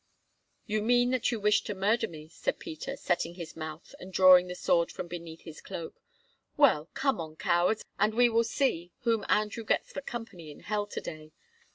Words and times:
"You 0.65 0.81
mean 0.81 1.11
that 1.11 1.31
you 1.31 1.39
wish 1.39 1.61
to 1.61 1.75
murder 1.75 2.07
me," 2.07 2.27
said 2.27 2.57
Peter, 2.57 2.97
setting 2.97 3.35
his 3.35 3.55
mouth 3.55 3.93
and 3.99 4.11
drawing 4.11 4.47
the 4.47 4.55
sword 4.55 4.91
from 4.91 5.07
beneath 5.07 5.41
his 5.41 5.61
cloak. 5.61 6.01
"Well, 6.57 6.89
come 6.95 7.21
on, 7.21 7.35
cowards, 7.35 7.85
and 7.99 8.15
we 8.15 8.27
will 8.27 8.43
see 8.43 8.91
whom 9.01 9.23
Andrew 9.29 9.63
gets 9.63 9.93
for 9.93 10.01
company 10.01 10.49
in 10.49 10.61
hell 10.61 10.87
to 10.87 11.01
day. 11.01 11.33